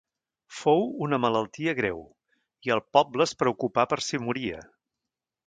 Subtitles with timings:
[0.59, 2.01] Fou una malaltia greu,
[2.69, 4.65] i el poble es preocupà per si moria.